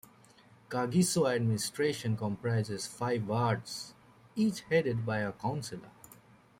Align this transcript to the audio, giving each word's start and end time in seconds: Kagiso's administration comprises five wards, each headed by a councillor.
Kagiso's 0.67 1.27
administration 1.27 2.17
comprises 2.17 2.87
five 2.87 3.27
wards, 3.27 3.93
each 4.35 4.61
headed 4.61 5.05
by 5.05 5.19
a 5.19 5.31
councillor. 5.31 5.91